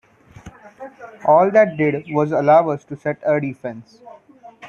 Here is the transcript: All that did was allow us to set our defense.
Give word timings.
All 1.27 1.51
that 1.51 1.77
did 1.77 2.11
was 2.11 2.31
allow 2.31 2.69
us 2.71 2.83
to 2.85 2.95
set 2.97 3.23
our 3.23 3.39
defense. 3.39 4.01